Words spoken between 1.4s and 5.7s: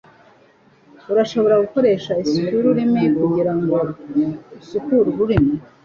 gukoresha isuku y'ururimi kugirango usukure ururimi